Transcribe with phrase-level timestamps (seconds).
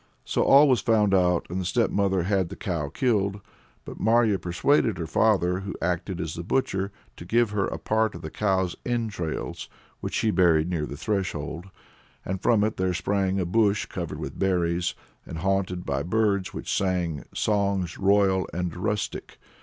[0.25, 3.39] So all was found out, and the stepmother had the cow killed.
[3.85, 8.15] But Marya persuaded her father, who acted as the butcher, to give her a part
[8.15, 9.69] of the cow's entrails,
[9.99, 11.65] which she buried near the threshold;
[12.25, 16.75] and from it there sprang a bush covered with berries, and haunted by birds which
[16.75, 19.37] sang "songs royal and rustic."